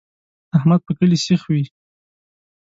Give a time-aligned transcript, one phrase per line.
[0.57, 1.63] احمد په کلي سیخ وي.